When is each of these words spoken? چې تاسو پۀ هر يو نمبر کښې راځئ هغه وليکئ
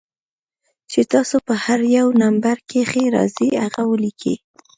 چې 0.91 1.01
تاسو 1.13 1.35
پۀ 1.45 1.53
هر 1.65 1.79
يو 1.97 2.07
نمبر 2.23 2.57
کښې 2.69 3.03
راځئ 3.15 3.49
هغه 3.63 3.81
وليکئ 3.91 4.35